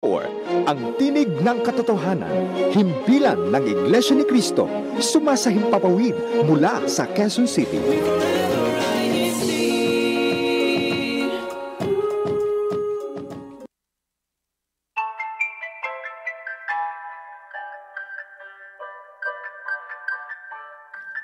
[0.00, 0.24] Or
[0.64, 4.64] ang tinig ng katotohanan, himpilan ng Iglesia ni Cristo,
[4.96, 6.16] sumasahing papawid
[6.48, 7.76] mula sa Quezon City.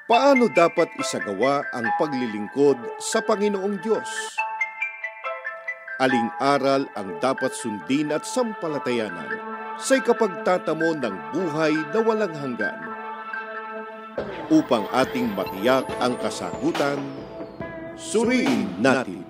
[0.04, 4.36] Paano dapat isagawa ang paglilingkod sa Panginoong Diyos?
[5.96, 9.32] Aling aral ang dapat sundin at sampalatayanan
[9.80, 12.76] sa ikapagtatamo ng buhay na walang hanggan?
[14.52, 17.00] Upang ating matiyak ang kasagutan,
[17.96, 19.24] suriin natin.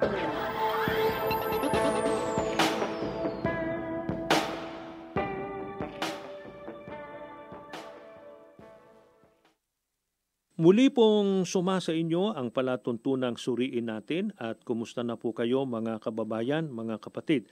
[10.56, 16.01] Muli pong suma sa inyo ang palatuntunang suriin natin at kumusta na po kayo mga
[16.01, 17.45] kababayan, mga kapatid.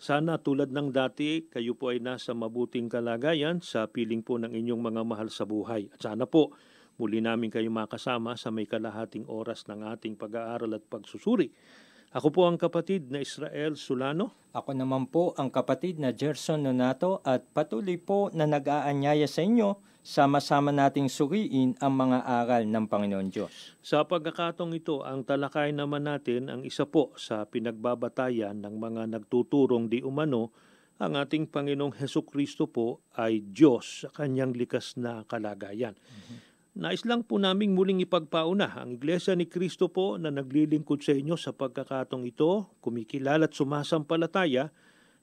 [0.00, 4.88] Sana tulad ng dati, kayo po ay nasa mabuting kalagayan sa piling po ng inyong
[4.88, 5.92] mga mahal sa buhay.
[5.92, 6.56] At sana po
[6.96, 11.52] muli namin kayo makasama sa may kalahating oras ng ating pag-aaral at pagsusuri.
[12.16, 14.48] Ako po ang kapatid na Israel Sulano.
[14.56, 19.76] Ako naman po ang kapatid na Gerson Nonato at patuloy po na nag-aanyaya sa inyo
[20.00, 23.76] sama-sama nating suriin ang mga aral ng Panginoon Diyos.
[23.84, 29.92] Sa pagkakatong ito, ang talakay naman natin ang isa po sa pinagbabatayan ng mga nagtuturong
[29.92, 30.56] di umano
[30.96, 35.92] ang ating Panginoong Heso Kristo po ay Diyos sa kanyang likas na kalagayan.
[35.92, 36.55] Mm-hmm.
[36.76, 41.32] Nais lang po naming muling ipagpauna ang Iglesia ni Kristo po na naglilingkod sa inyo
[41.32, 44.68] sa pagkakatong ito, kumikilala at sumasampalataya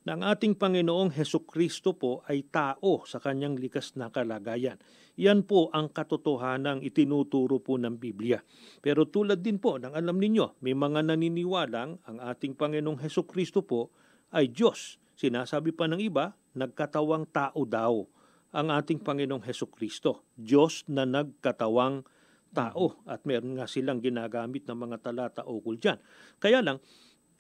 [0.02, 4.82] na ang ating Panginoong Heso Kristo po ay tao sa kanyang likas na kalagayan.
[5.14, 8.42] Yan po ang katotohanang itinuturo po ng Biblia.
[8.82, 13.62] Pero tulad din po ng alam ninyo, may mga naniniwalang ang ating Panginoong Heso Kristo
[13.62, 13.94] po
[14.34, 14.98] ay Diyos.
[15.14, 18.10] Sinasabi pa ng iba, nagkatawang tao daw
[18.54, 20.30] ang ating Panginoong Heso Kristo.
[20.38, 22.06] Diyos na nagkatawang
[22.54, 25.98] tao at meron nga silang ginagamit ng mga talata ukol dyan.
[26.38, 26.78] Kaya lang,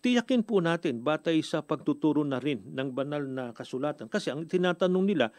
[0.01, 4.09] tiyakin po natin batay sa pagtuturo na rin ng banal na kasulatan.
[4.09, 5.29] Kasi ang tinatanong nila,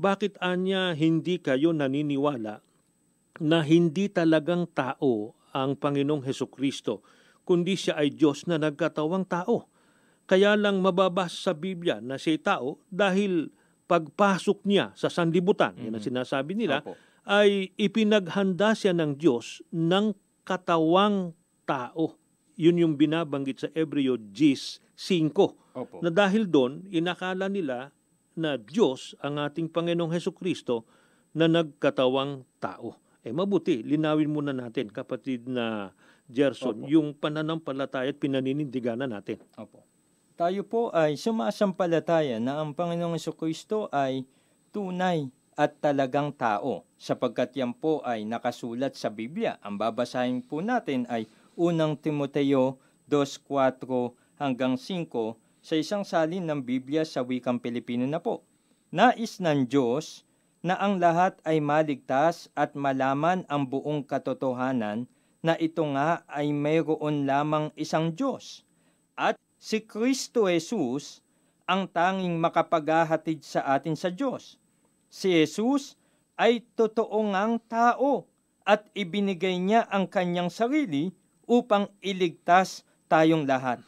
[0.00, 2.64] bakit anya hindi kayo naniniwala
[3.38, 7.04] na hindi talagang tao ang Panginoong Heso Kristo,
[7.44, 9.68] kundi siya ay Diyos na nagkatawang tao.
[10.28, 13.48] Kaya lang mababasa sa Biblia na siya tao dahil
[13.88, 15.86] pagpasok niya sa sanlibutan, mm-hmm.
[15.88, 16.94] yan ang sinasabi nila, Opo.
[17.24, 20.12] ay ipinaghanda siya ng Diyos ng
[20.44, 21.32] katawang
[21.64, 22.20] tao.
[22.60, 25.32] Yun yung binabanggit sa Ebreo 10.5.
[25.32, 25.96] Opo.
[26.04, 27.90] Na dahil doon, inakala nila
[28.36, 30.84] na Diyos ang ating Panginoong Heso Kristo
[31.32, 33.00] na nagkatawang tao.
[33.24, 35.96] Eh mabuti, linawin muna natin, kapatid na
[36.28, 36.92] Gerson, Opo.
[36.92, 39.40] yung pananampalataya at pinaninindigan natin.
[39.56, 39.87] Opo
[40.38, 44.22] tayo po ay sumasampalataya na ang Panginoong Kristo ay
[44.70, 49.58] tunay at talagang tao sapagkat yan po ay nakasulat sa Biblia.
[49.66, 51.26] Ang babasahin po natin ay
[51.58, 52.78] unang Timoteo
[53.10, 58.46] 2.4 hanggang 5 sa isang salin ng Biblia sa wikang Pilipino na po.
[58.94, 60.22] Nais ng Diyos
[60.62, 65.10] na ang lahat ay maligtas at malaman ang buong katotohanan
[65.42, 68.62] na ito nga ay mayroon lamang isang Diyos
[69.18, 71.20] at si Kristo Jesus
[71.68, 74.56] ang tanging makapaghahatid sa atin sa Diyos.
[75.12, 75.98] Si Jesus
[76.38, 78.24] ay totoo ngang tao
[78.64, 81.12] at ibinigay niya ang kanyang sarili
[81.44, 83.82] upang iligtas tayong lahat.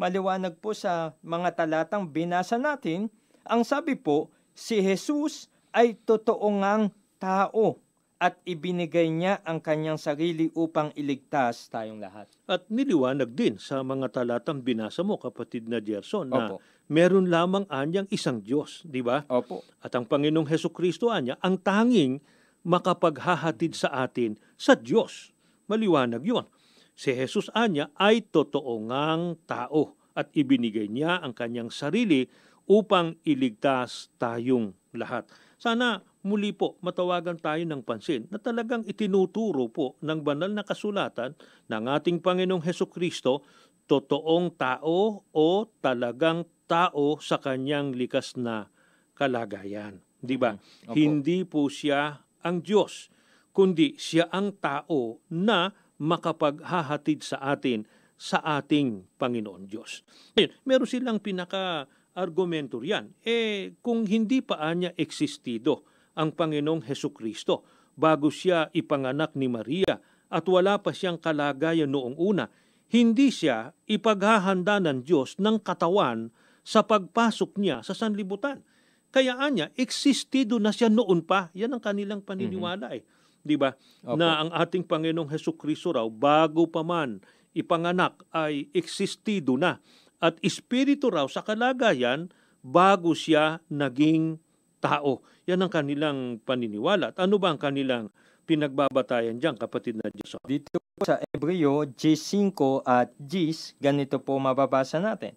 [0.00, 3.08] Maliwanag po sa mga talatang binasa natin,
[3.48, 7.80] ang sabi po, si Jesus ay totoo ngang tao
[8.16, 12.24] at ibinigay niya ang kanyang sarili upang iligtas tayong lahat.
[12.48, 16.64] At niliwanag din sa mga talatang binasa mo, kapatid na Gerson, na Opo.
[16.88, 19.28] meron lamang anyang isang Diyos, di ba?
[19.28, 19.60] Opo.
[19.84, 22.24] At ang Panginoong Heso Kristo anya, ang tanging
[22.64, 25.36] makapaghahatid sa atin sa Diyos.
[25.68, 26.48] Maliwanag yun.
[26.96, 32.24] Si Jesus anya ay totoo ngang tao at ibinigay niya ang kanyang sarili
[32.64, 35.28] upang iligtas tayong lahat.
[35.60, 41.38] Sana muli po matawagan tayo ng pansin na talagang itinuturo po ng banal na kasulatan
[41.70, 43.46] ng ating Panginoong Heso Kristo
[43.86, 48.66] totoong tao o talagang tao sa kanyang likas na
[49.14, 50.02] kalagayan.
[50.18, 50.58] Di ba?
[50.58, 50.94] Mm-hmm.
[50.98, 53.06] Hindi po siya ang Diyos,
[53.54, 55.70] kundi siya ang tao na
[56.02, 57.86] makapaghahatid sa atin
[58.18, 60.02] sa ating Panginoon Diyos.
[60.34, 61.86] Ayun, meron silang pinaka
[62.16, 63.12] argumento riyan.
[63.22, 65.84] Eh, kung hindi pa niya existido
[66.16, 67.62] ang Panginoong Heso Kristo
[67.94, 72.50] bago siya ipanganak ni Maria at wala pa siyang kalagayan noong una,
[72.90, 76.34] hindi siya ipaghahanda ng Diyos ng katawan
[76.66, 78.66] sa pagpasok niya sa sanlibutan.
[79.14, 81.48] Kaya anya, existido na siya noon pa.
[81.54, 83.06] Yan ang kanilang paniniwala eh.
[83.46, 83.70] 'Di ba?
[84.02, 84.18] Opo.
[84.18, 87.22] Na ang ating Panginoong Heso Kristo raw bago pa man
[87.54, 89.78] ipanganak ay existido na
[90.18, 92.28] at espiritu raw sa kalagayan
[92.60, 94.42] bago siya naging
[94.86, 95.26] tao.
[95.50, 97.10] Yan ang kanilang paniniwala.
[97.10, 98.14] At ano ba ang kanilang
[98.46, 100.38] pinagbabatayan diyan, kapatid na Diyos?
[100.46, 102.54] Dito sa Ebreo G5
[102.86, 105.34] at Gs, ganito po mababasa natin.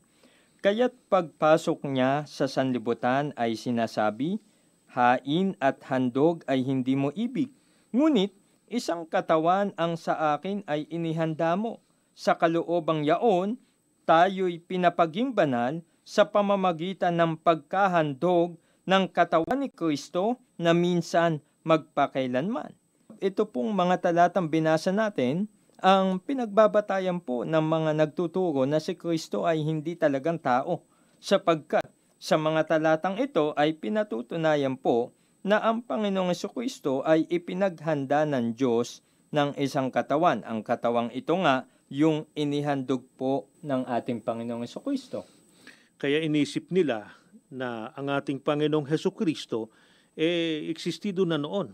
[0.62, 4.38] Kaya't pagpasok niya sa sanlibutan ay sinasabi,
[4.94, 7.50] hain at handog ay hindi mo ibig.
[7.96, 8.36] Ngunit
[8.70, 11.82] isang katawan ang sa akin ay inihanda mo.
[12.14, 13.56] Sa kaloobang yaon,
[14.04, 18.60] tayo'y pinapaging banal sa pamamagitan ng pagkahandog
[18.90, 22.74] ng katawan ni Kristo na minsan magpakailanman.
[23.22, 25.46] Ito pong mga talatang binasa natin
[25.78, 30.82] ang pinagbabatayan po ng mga nagtuturo na si Kristo ay hindi talagang tao
[31.22, 31.86] sapagkat
[32.18, 35.14] sa mga talatang ito ay pinatutunayan po
[35.46, 40.44] na ang Panginoong Kristo ay ipinaghanda ng Diyos ng isang katawan.
[40.44, 45.24] Ang katawang ito nga yung inihandog po ng ating Panginoong Kristo.
[45.96, 47.19] Kaya inisip nila
[47.50, 49.74] na ang ating Panginoong Heso Kristo
[50.14, 51.74] eh existido na noon.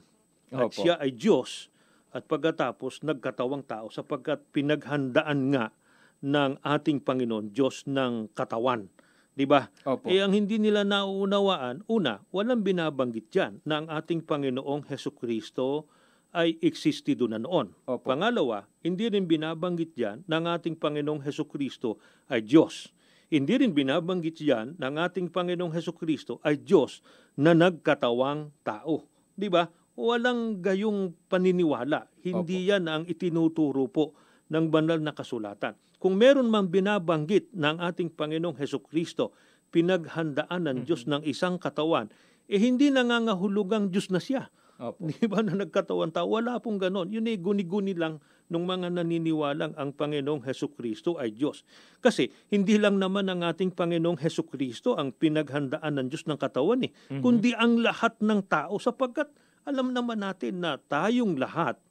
[0.53, 0.85] At Opo.
[0.85, 1.67] siya ay Diyos
[2.15, 5.75] at pagkatapos nagkatawang tao sapagkat pinaghandaan nga
[6.23, 8.87] ng ating Panginoon Diyos ng katawan.
[9.35, 9.67] 'Di ba?
[10.07, 15.91] Eh ang hindi nila nauunawaan, una, walang binabanggit diyan na ang ating Panginoong Heso Kristo
[16.35, 17.71] ay existido na noon.
[17.87, 18.11] Opo.
[18.11, 21.99] Pangalawa, hindi rin binabanggit diyan na ang ating Panginoong Heso Kristo
[22.31, 22.94] ay Diyos.
[23.29, 27.01] Hindi rin binabanggit diyan na ang ating Panginoong Heso Kristo ay Diyos
[27.37, 29.09] na nagkatawang tao.
[29.33, 29.65] 'Di ba?
[29.95, 32.05] Walang gayong paniniwala.
[32.19, 34.13] Hindi yan ang itinuturo po
[34.51, 35.73] ng banal na kasulatan.
[35.97, 39.31] Kung meron mang binabanggit ng ating Panginoong Heso Kristo,
[39.71, 42.11] pinaghandaan ng Diyos ng isang katawan,
[42.45, 44.51] eh hindi nangangahulugang Diyos na siya.
[44.75, 45.07] Opo.
[45.07, 46.27] Di ba na nagkatawan tao?
[46.35, 47.07] Wala pong ganon.
[47.07, 51.65] Yun ay guni-guni lang ng mga naniniwalang ang Panginoong Heso Kristo ay Diyos.
[52.03, 56.85] Kasi hindi lang naman ang ating Panginoong Heso Kristo ang pinaghandaan ng Diyos ng katawan
[56.85, 57.21] eh, Mhm.
[57.25, 59.31] kundi ang lahat ng tao sapagkat
[59.65, 61.81] alam naman natin na tayong lahat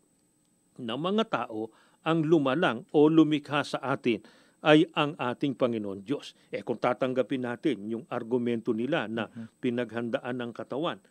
[0.78, 1.74] ng mga tao
[2.06, 4.22] ang lumalang o lumikha sa atin
[4.64, 6.32] ay ang ating Panginoon Diyos.
[6.54, 9.26] Eh kung tatanggapin natin yung argumento nila na
[9.58, 11.02] pinaghandaan ng katawan,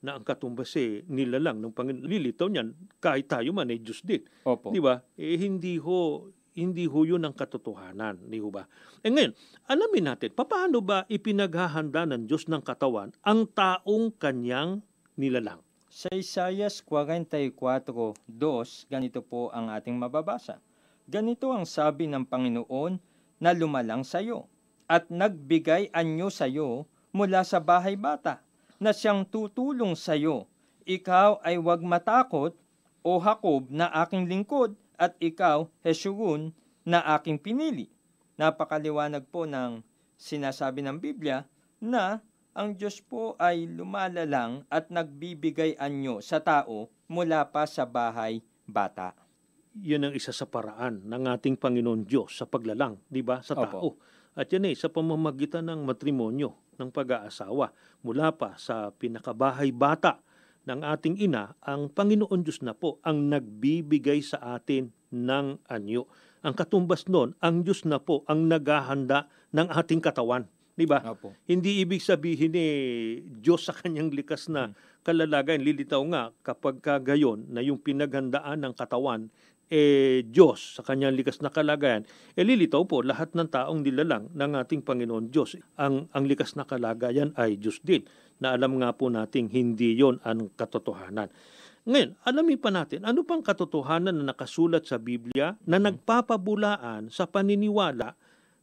[0.00, 4.00] na ang katumbas eh nila lang ng Panginoon, lilitaw niyan kahit tayo man ay Diyos
[4.00, 4.24] din.
[4.48, 4.72] Opo.
[4.72, 5.04] Di ba?
[5.16, 8.66] Eh hindi ho hindi ho yun ang katotohanan, di ho ba?
[9.06, 9.32] Eh ngayon,
[9.70, 14.82] alamin natin, paano ba ipinaghahanda ng Diyos ng katawan ang taong kanyang
[15.14, 15.62] nilalang?
[15.90, 17.54] Sa Isayas 44.2,
[18.90, 20.58] ganito po ang ating mababasa.
[21.10, 22.98] Ganito ang sabi ng Panginoon
[23.42, 24.46] na lumalang sa iyo
[24.86, 28.42] at nagbigay anyo sa iyo mula sa bahay bata
[28.80, 30.48] na siyang tutulong sa iyo.
[30.88, 32.56] Ikaw ay huwag matakot
[33.04, 36.56] o Hakob na aking lingkod at ikaw, Heshurun,
[36.88, 37.92] na aking pinili.
[38.40, 39.84] Napakaliwanag po ng
[40.16, 41.44] sinasabi ng Biblia
[41.80, 42.24] na
[42.56, 49.14] ang Diyos po ay lumalalang at nagbibigay anyo sa tao mula pa sa bahay bata.
[49.80, 53.62] Yan ang isa sa paraan ng ating Panginoon Diyos sa paglalang, di ba, sa Opo.
[53.62, 53.88] tao.
[54.34, 60.24] At yan eh, sa pamamagitan ng matrimonyo, ng pag-aasawa, mula pa sa pinakabahay bata
[60.64, 66.08] ng ating ina, ang Panginoon Diyos na po ang nagbibigay sa atin ng anyo.
[66.40, 70.48] Ang katumbas nun, ang Diyos na po ang naghahanda ng ating katawan.
[70.80, 71.04] Di ba?
[71.44, 72.72] Hindi ibig sabihin eh
[73.20, 74.72] Diyos sa kanyang likas na
[75.04, 75.60] kalalagayan.
[75.60, 79.28] Lilitaw nga kapag kagayon na yung pinaghandaan ng katawan
[79.70, 82.02] eh Diyos sa kanyang likas na kalagayan,
[82.34, 85.54] eh lilitaw po lahat ng taong nilalang ng ating Panginoon Diyos.
[85.78, 88.02] Ang, ang likas na kalagayan ay Diyos din.
[88.42, 91.30] Na alam nga po nating hindi yon ang katotohanan.
[91.86, 98.12] Ngayon, alamin pa natin, ano pang katotohanan na nakasulat sa Biblia na nagpapabulaan sa paniniwala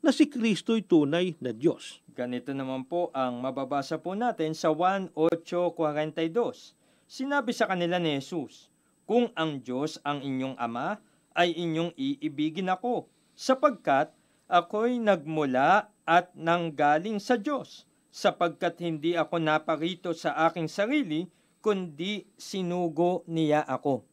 [0.04, 2.06] na si Kristo'y tunay na Diyos?
[2.14, 6.78] Ganito naman po ang mababasa po natin sa 1.8.42.
[7.08, 8.70] Sinabi sa kanila ni Jesus,
[9.08, 11.00] Kung ang Diyos ang inyong Ama,
[11.32, 13.08] ay inyong iibigin ako,
[13.40, 14.12] sapagkat
[14.52, 21.24] ako'y nagmula at nanggaling sa Diyos, sapagkat hindi ako naparito sa aking sarili,
[21.64, 24.04] kundi sinugo niya ako.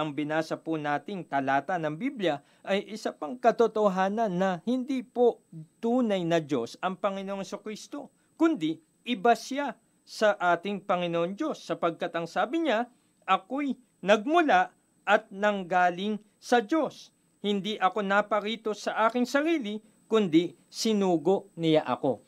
[0.00, 5.44] Ang binasa po nating talata ng Biblia ay isa pang katotohanan na hindi po
[5.84, 8.08] tunay na Diyos ang Panginoong Kristo,
[8.40, 12.88] kundi iba siya sa ating Panginoon Diyos sapagkat ang sabi niya,
[13.28, 14.72] ako'y nagmula
[15.04, 17.12] at nanggaling sa Diyos.
[17.40, 22.20] Hindi ako naparito sa aking sarili, kundi sinugo niya ako.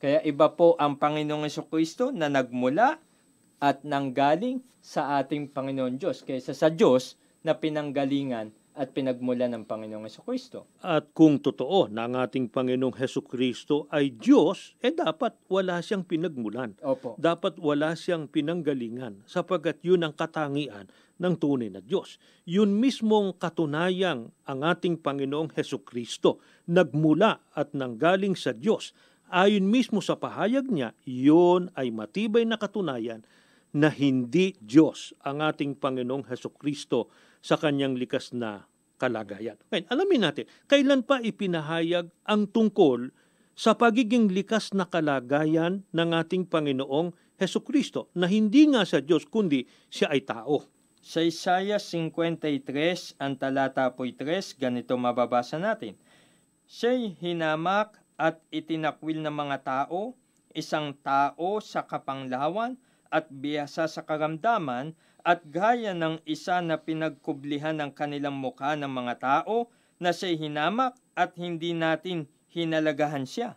[0.00, 3.00] Kaya iba po ang Panginoong Kristo na nagmula
[3.60, 10.04] at nanggaling sa ating Panginoon Diyos kaysa sa Diyos na pinanggalingan at pinagmula ng Panginoong
[10.20, 10.68] Kristo.
[10.84, 16.04] At kung totoo na ang ating Panginoong Heso Kristo ay Diyos, eh dapat wala siyang
[16.04, 16.76] pinagmulan.
[16.84, 17.16] Opo.
[17.16, 22.20] Dapat wala siyang pinanggalingan sapagkat yun ang katangian ng tunay na Diyos.
[22.44, 28.92] Yun mismong katunayang ang ating Panginoong Heso Kristo nagmula at nanggaling sa Diyos.
[29.32, 33.24] Ayon mismo sa pahayag niya, yun ay matibay na katunayan
[33.74, 37.10] na hindi Diyos ang ating Panginoong Heso Kristo
[37.46, 38.66] sa kanyang likas na
[38.98, 39.54] kalagayan.
[39.70, 43.14] Ngayon, alamin natin, kailan pa ipinahayag ang tungkol
[43.54, 49.30] sa pagiging likas na kalagayan ng ating Panginoong Heso Kristo na hindi nga sa Diyos
[49.30, 50.66] kundi siya ay tao.
[51.06, 55.94] Sa Isaiah 53, ang talata po'y 3, ganito mababasa natin.
[56.66, 60.18] Siya'y hinamak at itinakwil ng mga tao,
[60.50, 62.74] isang tao sa kapanglawan
[63.16, 64.92] at biyasa sa karamdaman
[65.24, 70.92] at gaya ng isa na pinagkublihan ng kanilang mukha ng mga tao na siya'y hinamak
[71.16, 73.56] at hindi natin hinalagahan siya.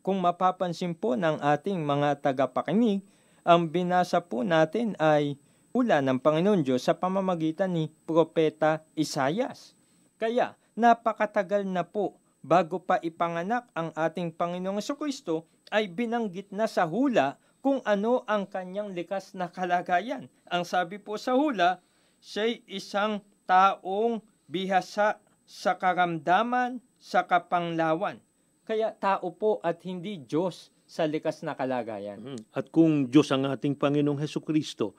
[0.00, 3.04] Kung mapapansin po ng ating mga tagapakinig,
[3.44, 5.36] ang binasa po natin ay
[5.76, 9.76] ula ng Panginoon Diyos sa pamamagitan ni Propeta Isayas.
[10.16, 16.88] Kaya napakatagal na po bago pa ipanganak ang ating Panginoong Kristo ay binanggit na sa
[16.88, 20.28] hula kung ano ang kanyang likas na kalagayan.
[20.52, 21.80] Ang sabi po sa hula,
[22.20, 25.16] siya'y isang taong bihasa
[25.48, 28.20] sa karamdaman, sa kapanglawan.
[28.68, 32.20] Kaya tao po at hindi Diyos sa likas na kalagayan.
[32.20, 32.52] Mhm.
[32.52, 34.92] At kung Diyos ang ating Panginoong Heso Kristo,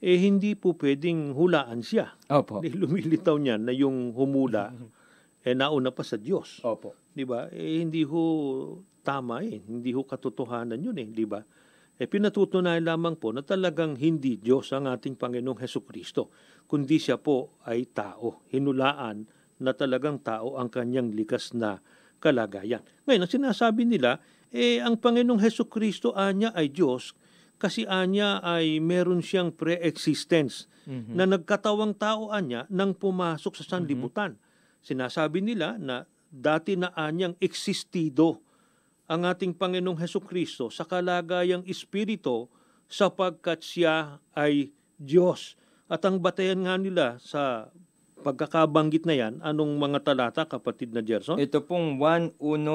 [0.00, 2.16] eh hindi po pwedeng hulaan siya.
[2.32, 2.64] Opo.
[2.64, 4.72] Di lumilitaw niya na yung humula
[5.44, 6.64] eh nauna pa sa Diyos.
[6.64, 6.96] Opo.
[7.12, 7.48] 'Di ba?
[7.52, 8.24] Eh hindi ho
[9.04, 9.60] tama eh.
[9.62, 11.40] Hindi ho katotohanan 'yun eh, 'di ba?
[11.96, 16.28] Eh pinatutunayan lamang po na talagang hindi Diyos ang ating Panginoong Heso Kristo,
[16.68, 19.24] kundi siya po ay tao, hinulaan
[19.64, 21.80] na talagang tao ang kanyang likas na
[22.20, 22.84] kalagayan.
[23.08, 24.20] Ngayon, ang sinasabi nila,
[24.52, 27.16] eh ang Panginoong Heso Kristo anya ay Diyos
[27.56, 31.16] kasi anya ay meron siyang pre-existence Mhm.
[31.16, 34.36] na nagkatawang tao anya nang pumasok sa sanlibutan.
[34.84, 38.44] Sinasabi nila na dati na anyang existido
[39.06, 42.50] ang ating Panginoong Heso Kristo sa kalagayang espiritu
[42.90, 45.54] sapagkat siya ay Diyos.
[45.86, 47.70] At ang batayan nga nila sa
[48.26, 51.38] pagkakabanggit na yan, anong mga talata, kapatid na Gerson?
[51.38, 52.66] Ito pong 1, 1,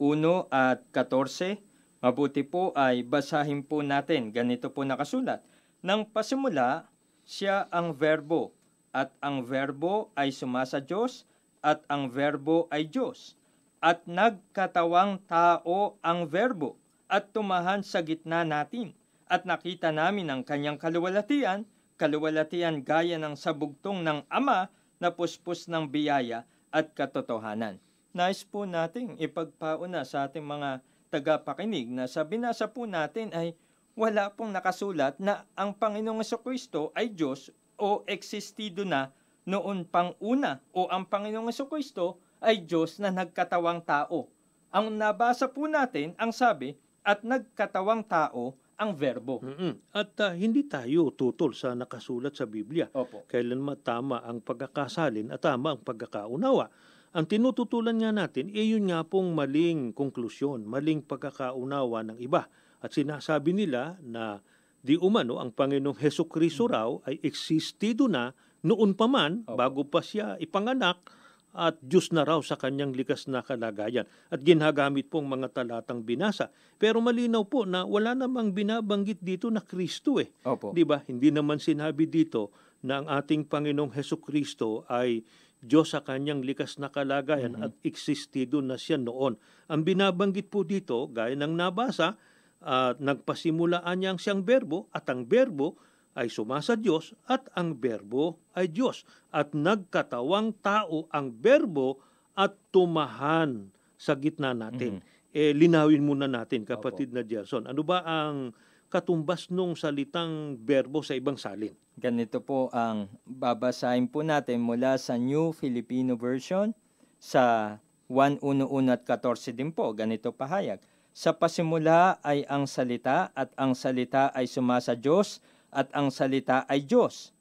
[0.00, 1.60] 1 at 14.
[2.00, 4.32] Mabuti po ay basahin po natin.
[4.32, 5.44] Ganito po nakasulat.
[5.84, 6.88] Nang pasimula,
[7.28, 8.52] siya ang verbo
[8.92, 11.28] at ang verbo ay sumasa Diyos
[11.64, 13.36] at ang verbo ay Diyos.
[13.84, 18.96] At nagkatawang tao ang verbo at tumahan sa gitna natin.
[19.28, 21.68] At nakita namin ang kanyang kaluwalhatian,
[22.00, 27.76] kaluwalhatian gaya ng sabugtong ng Ama na puspos ng biyaya at katotohanan.
[28.16, 30.80] Nais po nating ipagpauna sa ating mga
[31.12, 33.52] tagapakinig na sa binasa po natin ay
[33.92, 39.12] wala pong nakasulat na ang Panginoong Kristo ay Diyos o existido na
[39.44, 44.28] noon pang una o ang Panginoong Kristo ay Diyos na nagkatawang tao.
[44.68, 49.38] Ang nabasa po natin ang sabi at nagkatawang tao ang verbo.
[49.38, 49.94] Mm-mm.
[49.94, 52.90] At ah, hindi tayo tutol sa nakasulat sa Biblia.
[52.90, 53.22] Opo.
[53.30, 56.70] Kailan tama ang pagkakasalin at tama ang pagkakaunawa.
[57.14, 62.50] Ang tinututulan nga natin, eh yun nga pong maling konklusyon, maling pagkakaunawa ng iba.
[62.82, 64.42] At sinasabi nila na
[64.82, 68.34] di umano ang Panginoong Heso Kristo raw ay existido na
[68.66, 71.06] noon pa man, bago pa siya ipanganak,
[71.54, 74.10] at Diyos na raw sa kanyang likas na kalagayan.
[74.28, 76.50] At ginagamit pong mga talatang binasa.
[76.76, 80.34] Pero malinaw po na wala namang binabanggit dito na Kristo eh.
[80.42, 80.74] Opo.
[80.74, 81.00] Di ba?
[81.06, 82.50] Hindi naman sinabi dito
[82.82, 85.22] na ang ating Panginoong Heso Kristo ay
[85.64, 89.40] Diyos sa kanyang likas na kalagayan at existido na siya noon.
[89.72, 92.20] Ang binabanggit po dito, gaya ng nabasa,
[92.64, 95.76] at nagpasimulaan niya ang siyang berbo at ang berbo
[96.14, 99.02] ay sumasa Diyos at ang berbo ay Diyos.
[99.34, 101.98] At nagkatawang tao ang berbo
[102.38, 105.02] at tumahan sa gitna natin.
[105.34, 107.66] Eh, linawin muna natin, kapatid na Gerson.
[107.66, 108.54] Ano ba ang
[108.86, 111.74] katumbas nung salitang berbo sa ibang salin?
[111.98, 116.70] Ganito po ang babasahin po natin mula sa New Filipino Version
[117.18, 119.90] sa 1.1.1 at 14 din po.
[119.94, 120.78] Ganito pahayag.
[121.14, 125.38] Sa pasimula ay ang salita at ang salita ay sumasa Diyos
[125.74, 127.34] at ang salita ay Diyos.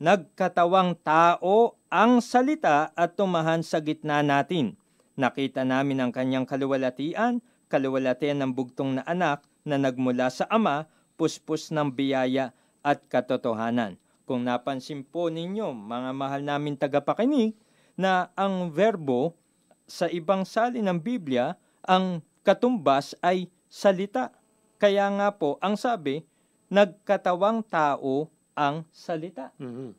[0.00, 4.74] Nagkatawang tao ang salita at tumahan sa gitna natin.
[5.14, 7.38] Nakita namin ang kanyang kaluwalhatian,
[7.70, 12.50] kaluwalhatian ng bugtong na anak na nagmula sa Ama, puspos ng biyaya
[12.82, 13.94] at katotohanan.
[14.26, 17.54] Kung napansin po ninyo, mga mahal namin tagapakinig,
[17.94, 19.38] na ang verbo
[19.86, 21.54] sa ibang sali ng Biblia,
[21.86, 24.34] ang katumbas ay salita.
[24.82, 26.26] Kaya nga po, ang sabi,
[26.74, 29.54] nagkatawang tao ang salita.
[29.62, 29.94] Mhm.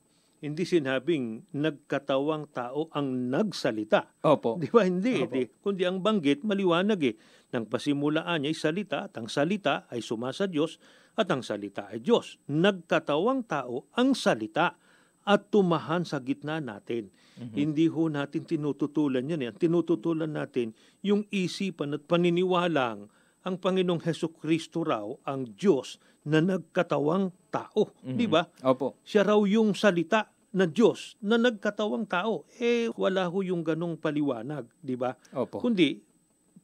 [0.46, 4.22] Hindi sinabing nagkatawang tao ang nagsalita.
[4.22, 4.62] Opo.
[4.62, 4.86] Di ba?
[4.86, 5.26] Hindi.
[5.26, 5.34] Opo.
[5.34, 7.16] Di, kundi ang banggit, maliwanag eh.
[7.56, 10.78] Nang pasimulaan niya ay salita at ang salita ay sumasa Diyos
[11.18, 12.38] at ang salita ay Diyos.
[12.52, 14.78] Nagkatawang tao ang salita
[15.26, 17.10] at tumahan sa gitna natin.
[17.36, 19.42] Hindi ho natin tinututulan yan.
[19.44, 19.52] Eh.
[19.56, 23.10] Tinututulan natin yung isipan at paniniwalang
[23.46, 27.94] ang Panginoong Heso Kristo raw ang Diyos na nagkatawang tao.
[28.02, 28.42] Di ba?
[28.66, 28.98] Opo.
[29.06, 32.50] Siya raw yung salita na Diyos na nagkatawang tao.
[32.58, 35.14] Eh, wala ho yung ganong paliwanag, di ba?
[35.38, 35.62] Opo.
[35.62, 36.02] Kundi,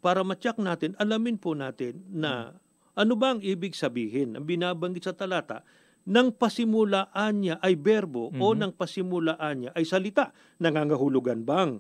[0.02, 2.58] para matyak natin, alamin po natin na
[2.98, 5.62] ano ba ang ibig sabihin, ang binabanggit sa talata,
[6.02, 8.58] nang pasimulaan niya ay berbo o Mhm.
[8.58, 10.34] nang pasimulaan niya ay salita.
[10.58, 11.78] Nangangahulugan bang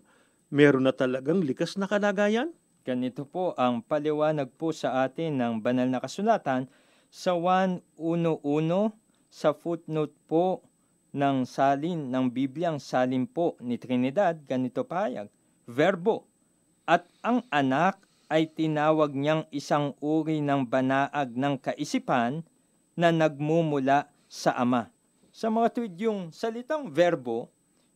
[0.53, 2.53] meron na talagang likas na kalagayan?
[2.81, 6.65] Ganito po ang paliwanag po sa atin ng banal na kasulatan
[7.13, 8.41] sa 1.1.1
[9.29, 10.65] sa footnote po
[11.13, 15.29] ng salin ng Bibliang salin po ni Trinidad, ganito pahayag,
[15.69, 16.25] Verbo,
[16.89, 22.41] at ang anak ay tinawag niyang isang uri ng banaag ng kaisipan
[22.97, 24.89] na nagmumula sa Ama.
[25.29, 27.47] Sa mga tuwid yung salitang verbo,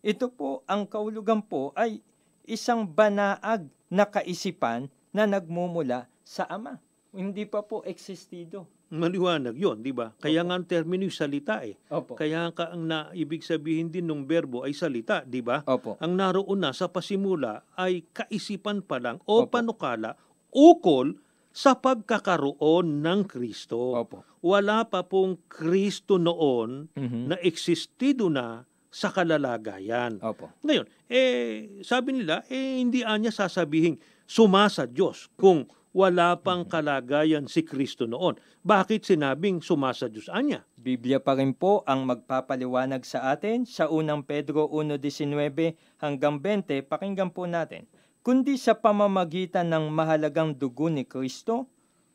[0.05, 1.99] ito po ang kaulugan po ay
[2.47, 6.79] isang banaag na kaisipan na nagmumula sa Ama.
[7.15, 8.67] Hindi pa po existido.
[8.85, 10.13] Maliwanag yon, di ba?
[10.19, 11.73] Kaya nga ang termino yung salita eh.
[11.89, 12.13] Opo.
[12.13, 15.63] Kaya ka ang naibig sabihin din ng berbo ay salita, di ba?
[15.65, 15.97] Opo.
[15.97, 19.49] Ang naroon na sa pasimula ay kaisipan pa lang o Opo.
[19.49, 20.13] panukala
[20.53, 21.17] ukol
[21.49, 23.95] sa pagkakaroon ng Kristo.
[23.95, 24.27] Opo.
[24.43, 27.31] Wala pa pong Kristo noon Mhm.
[27.31, 30.23] na existido na sa kalalagayan.
[30.23, 30.47] Opo.
[30.63, 37.67] Ngayon, eh, sabi nila, eh, hindi anya sasabihin sumasa Diyos kung wala pang kalagayan si
[37.67, 38.39] Kristo noon.
[38.63, 40.63] Bakit sinabing sumasa Diyos anya?
[40.79, 46.87] Biblia pa rin po ang magpapaliwanag sa atin sa unang Pedro 1.19 hanggang 20.
[46.87, 47.87] Pakinggan po natin.
[48.23, 51.67] Kundi sa pamamagitan ng mahalagang dugo ni Kristo,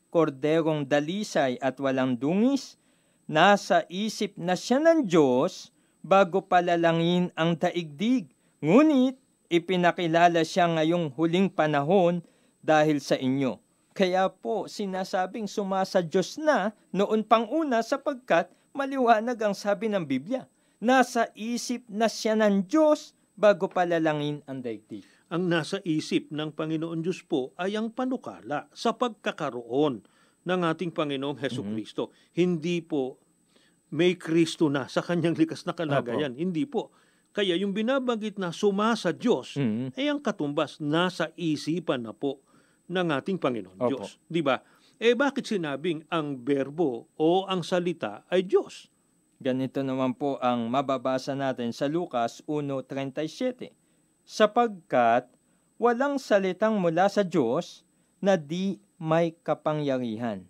[0.08, 2.80] korderong dalisay at walang dungis,
[3.30, 8.28] nasa isip na siya ng Diyos bago palalangin ang daigdig.
[8.60, 9.16] Ngunit
[9.48, 12.20] ipinakilala siya ngayong huling panahon
[12.60, 13.56] dahil sa inyo.
[13.90, 20.46] Kaya po sinasabing sumasa Diyos na noon pang una sapagkat maliwanag ang sabi ng Biblia.
[20.80, 25.04] Nasa isip na siya ng Diyos bago palalangin ang daigdig.
[25.28, 30.02] Ang nasa isip ng Panginoon Diyos po ay ang panukala sa pagkakaroon
[30.42, 32.10] ng ating Panginoong Heso Kristo.
[32.32, 33.20] Hindi po
[33.90, 36.35] may Kristo na sa kanyang likas na kalagayan.
[36.35, 36.94] Hindi po.
[37.31, 39.94] Kaya yung binabanggit na sumasa Diyos Mhm.
[39.94, 42.42] ay ang katumbas nasa isipan na po
[42.90, 43.87] ng ating Panginoon Opo.
[43.87, 44.18] Diyos.
[44.26, 44.59] Di ba?
[44.98, 48.90] Eh bakit sinabing ang berbo o ang salita ay Diyos?
[49.40, 53.72] Ganito naman po ang mababasa natin sa Lucas 1.37.
[54.26, 55.31] Sapagkat
[55.76, 57.83] walang salitang mula sa Diyos
[58.20, 60.44] na di may kapangyarihan.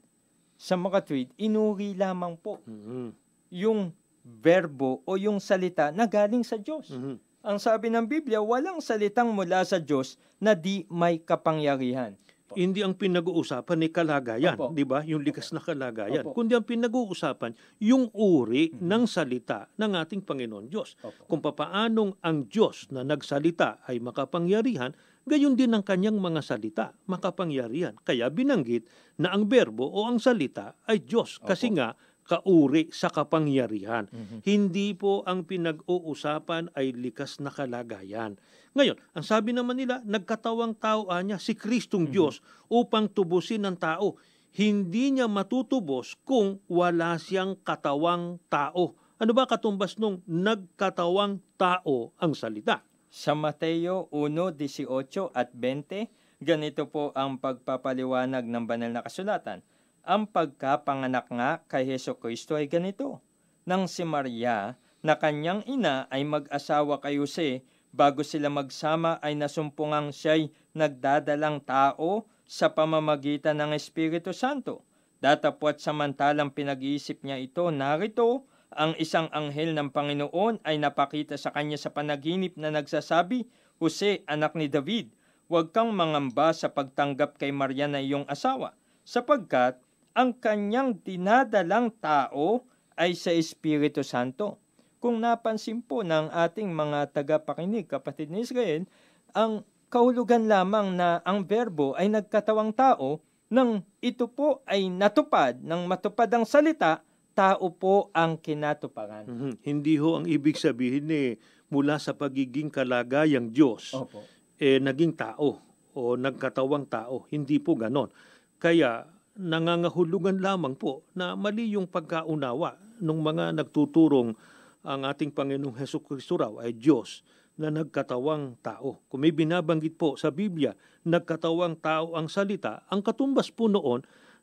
[0.58, 3.14] Sa mga tweet, inuri lamang po Mhm.
[3.50, 3.92] Yung
[4.24, 6.90] verbo o yung salita na galing sa Diyos.
[6.94, 7.18] Mhm.
[7.40, 12.16] Ang sabi ng Biblia, walang salitang mula sa Diyos na di may kapangyarihan.
[12.50, 14.74] Hindi ang pinag-uusapan ni kalagayan, Opo.
[14.74, 15.06] di ba?
[15.06, 16.26] Yung likas na kalagayan.
[16.26, 16.34] Opo.
[16.34, 20.98] Kundi ang pinag-uusapan, yung uri ng salita ng ating Panginoon Diyos.
[20.98, 21.30] Opo.
[21.30, 24.90] Kung papaanong ang Diyos na nagsalita ay makapangyarihan,
[25.22, 27.94] gayon din ang kanyang mga salita, makapangyarihan.
[28.02, 31.38] Kaya binanggit na ang berbo o ang salita ay Diyos.
[31.38, 31.78] Kasi Opo.
[31.78, 31.88] nga,
[32.30, 34.06] kauri sa kapangyarihan.
[34.06, 34.46] Mhm.
[34.46, 38.38] Hindi po ang pinag-uusapan ay likas na kalagayan.
[38.78, 42.38] Ngayon, ang sabi naman nila, nagkatawang tao niya si Kristong Diyos
[42.70, 44.14] upang tubusin ng tao.
[44.54, 48.94] Hindi niya matutubos kung wala siyang katawang tao.
[49.18, 52.86] Ano ba katumbas nung nagkatawang tao ang salita?
[53.10, 56.06] Sa Mateo 1.18 at 20,
[56.38, 59.66] ganito po ang pagpapaliwanag ng banal na kasulatan.
[60.00, 63.20] Ang pagkapanganak nga kay Heso Kristo ay ganito.
[63.68, 67.60] Nang si Maria na kanyang ina ay mag-asawa kay Jose,
[67.92, 74.82] bago sila magsama ay nasumpungang siya'y nagdadalang tao sa pamamagitan ng Espiritu Santo.
[75.20, 81.76] Datapwat samantalang pinag-iisip niya ito, narito, ang isang anghel ng Panginoon ay napakita sa kanya
[81.76, 83.44] sa panaginip na nagsasabi,
[83.82, 85.12] Jose, anak ni David,
[85.50, 89.82] huwag kang mangamba sa pagtanggap kay Maria na iyong asawa, sapagkat
[90.14, 92.66] ang kanyang dinadalang tao
[92.98, 94.60] ay sa Espiritu Santo.
[95.00, 98.84] Kung napansin po ng ating mga tagapakinig, kapatid ni Israel,
[99.32, 105.90] ang kahulugan lamang na ang verbo ay nagkatawang tao nang ito po ay natupad, nang
[105.90, 107.02] matupad ang salita,
[107.34, 109.26] tao po ang kinatuparan.
[109.26, 109.52] Mhm.
[109.66, 111.34] Hindi ho ang ibig sabihin eh,
[111.66, 114.22] mula sa pagiging kalagayang Diyos, Opo.
[114.54, 115.58] eh, naging tao
[115.90, 117.26] o nagkatawang tao.
[117.26, 118.14] Hindi po ganon.
[118.62, 119.02] Kaya
[119.38, 124.34] nangangahulugan lamang po na mali yung pagkaunawa ng mga nagtuturong
[124.80, 127.20] ang ating Panginoong Heso Kristo raw ay Diyos
[127.60, 129.04] na nagkatawang tao.
[129.12, 130.72] Kung may binabanggit po sa Biblia,
[131.04, 134.00] nagkatawang tao ang salita, ang katumbas po noon,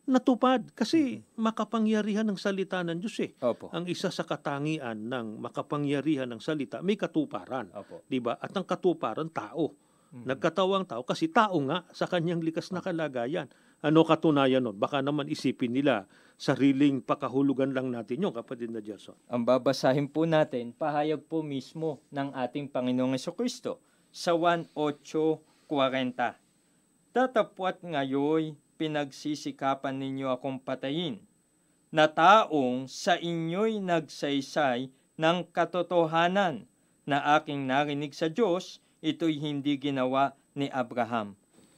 [0.08, 3.34] natupad kasi makapangyarihan ng salita ng Diyos eh.
[3.43, 3.73] Opo.
[3.73, 7.73] Ang isa sa katangian ng makapangyarihan ng salita, may katuparan.
[7.76, 8.06] Opo.
[8.08, 8.39] 'di ba?
[8.39, 9.76] At ang katuparan tao.
[10.13, 10.23] Mhm.
[10.23, 13.52] Nagkatawang tao kasi tao nga sa kanyang likas na kalagayan.
[13.86, 14.74] Ano katunayan nun?
[14.74, 19.13] Baka naman isipin nila sariling pakahulugan lang natin yung kapatid na Jason.
[19.30, 23.78] Ang babasahin po natin, pahayag po mismo ng ating Panginoong Kristo
[24.10, 25.70] sa 1.8.40.
[27.13, 31.18] Tatapwat ngayoy pinagsisikapan ninyo akong patayin,
[31.90, 36.70] na taong sa inyo'y nagsaysay ng katotohanan
[37.10, 41.34] na aking narinig sa Diyos, ito'y hindi ginawa ni Abraham.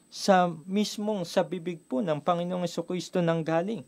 [0.10, 3.86] Sa mismong sa bibig po ng Panginoong Kristo nang galing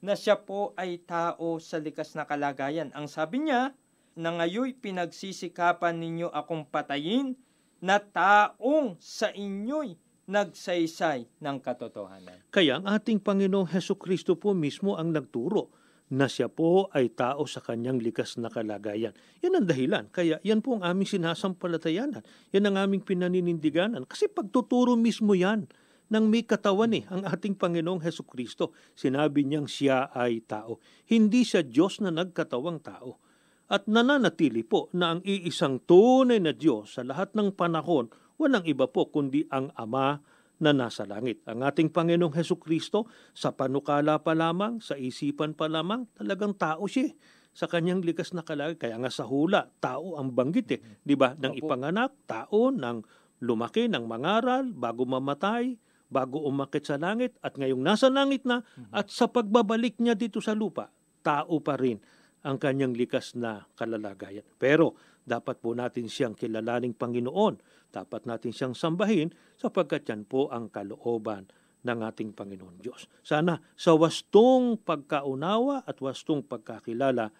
[0.00, 2.88] na siya po ay tao sa likas na kalagayan.
[2.96, 3.76] Ang sabi niya,
[4.18, 7.38] na ngayoy pinagsisikapan ninyo akong patayin
[7.78, 9.94] na taong sa inyo'y
[10.26, 12.42] nagsaysay ng katotohanan.
[12.50, 15.70] Kaya ang ating Panginoong Heso Kristo po mismo ang nagturo
[16.08, 19.12] na siya po ay tao sa kanyang likas na kalagayan.
[19.44, 20.04] Yan ang dahilan.
[20.08, 22.24] Kaya yan po ang aming sinasampalatayanan.
[22.56, 24.08] Yan ang aming pinaninindiganan.
[24.08, 25.68] Kasi pagtuturo mismo yan
[26.08, 28.72] ng may katawan eh, ang ating Panginoong Heso Kristo.
[28.96, 30.80] Sinabi niyang siya ay tao.
[31.04, 33.20] Hindi siya Diyos na nagkatawang tao.
[33.68, 38.08] At nananatili po na ang iisang tunay na Diyos sa lahat ng panahon,
[38.40, 40.24] walang iba po kundi ang Ama
[40.58, 41.42] na nasa langit.
[41.46, 46.86] Ang ating Panginoong Heso Kristo, sa panukala pa lamang, sa isipan pa lamang, talagang tao
[46.86, 47.14] siya.
[47.54, 48.78] Sa kanyang likas na kalagayan.
[48.78, 50.80] Kaya nga sa hula, tao ang banggit eh.
[51.02, 51.34] Di ba?
[51.34, 53.02] Nang ipanganak, tao, nang
[53.42, 55.74] lumaki, nang mangaral, bago mamatay,
[56.06, 58.62] bago umakit sa langit, at ngayong nasa langit na,
[58.94, 60.90] at sa pagbabalik niya dito sa lupa,
[61.22, 61.98] tao pa rin
[62.46, 64.46] ang kanyang likas na kalalagayan.
[64.56, 64.94] Pero
[65.28, 67.60] dapat po natin siyang kilalaning Panginoon.
[67.92, 69.28] Dapat natin siyang sambahin
[69.60, 71.44] sapagkat yan po ang kalooban
[71.84, 73.06] ng ating Panginoon Diyos.
[73.20, 77.30] Sana sa wastong pagkaunawa at wastong pagkakilala,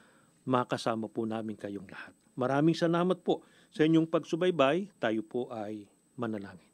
[0.46, 2.12] makasama po namin kayong lahat.
[2.38, 4.94] Maraming salamat po sa inyong pagsubaybay.
[5.02, 6.70] Tayo po ay manalangin.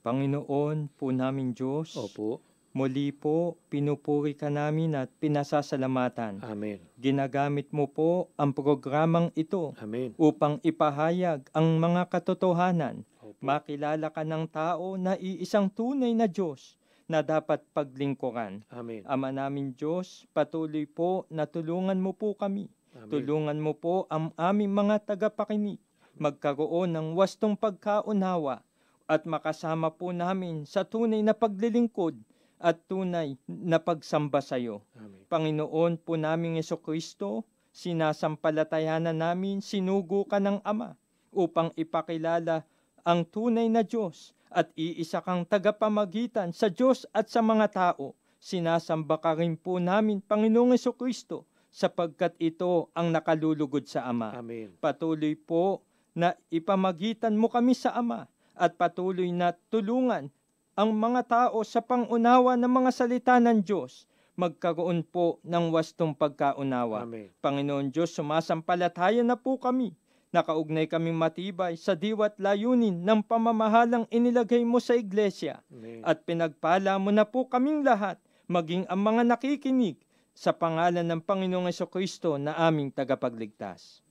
[0.00, 2.55] Panginoon po namin Diyos, Opo.
[2.76, 6.44] Muli po pinupuri ka namin at pinasasalamatan.
[6.44, 6.84] Amen.
[7.00, 10.12] Ginagamit mo po ang programang ito Amen.
[10.20, 13.00] upang ipahayag ang mga katotohanan.
[13.24, 13.40] Opo.
[13.40, 16.76] Makilala ka ng tao na iisang tunay na Diyos
[17.08, 18.68] na dapat paglingkuran.
[18.68, 19.00] Amen.
[19.08, 22.68] Ama namin Diyos, patuloy po na tulungan mo po kami.
[22.92, 23.08] Amen.
[23.08, 25.80] Tulungan mo po ang aming mga tagapakinig
[26.16, 28.60] magkaroon ng wastong pagkaunawa
[29.08, 32.16] at makasama po namin sa tunay na paglilingkod
[32.56, 34.80] at tunay na pagsamba sa iyo.
[34.96, 35.24] Amen.
[35.28, 37.44] Panginoon po naming Yeso Kristo,
[37.76, 40.96] sinasampalatayanan namin sinugo ka ng Ama
[41.36, 42.64] upang ipakilala
[43.04, 48.16] ang tunay na Diyos at iisa kang tagapamagitan sa Diyos at sa mga tao.
[48.40, 54.32] Sinasamba ka rin po namin, Panginoong Yeso Kristo, sapagkat ito ang nakalulugod sa Ama.
[54.32, 54.72] Amen.
[54.80, 55.84] Patuloy po
[56.16, 58.24] na ipamagitan mo kami sa Ama
[58.56, 60.32] at patuloy na tulungan
[60.76, 64.04] ang mga tao sa pangunawa ng mga salita ng Diyos
[64.36, 67.08] magkaroon po ng wastong pagkaunawa.
[67.08, 67.32] Amen.
[67.40, 69.96] Panginoon Diyos, sumasampalataya na po kami.
[70.30, 75.64] Nakaugnay kaming matibay sa diwat layunin ng pamamahalang inilagay mo sa iglesia.
[75.72, 76.04] Amen.
[76.04, 79.96] At pinagpala mo na po kaming lahat, maging ang mga nakikinig
[80.36, 84.04] sa pangalan ng Panginoong Kristo na aming tagapagligtas.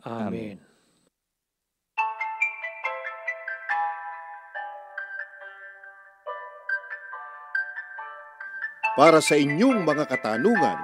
[0.00, 0.56] Amen.
[8.96, 10.80] Para sa inyong mga katanungan,